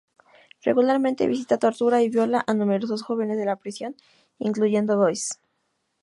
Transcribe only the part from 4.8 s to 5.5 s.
a Guys.